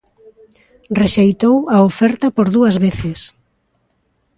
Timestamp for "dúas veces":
2.55-3.19